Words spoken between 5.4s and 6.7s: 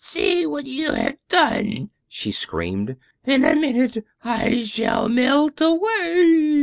away."